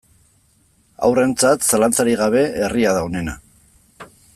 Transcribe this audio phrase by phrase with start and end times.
[1.09, 3.41] Haurrentzat, zalantzarik gabe, herria da onena.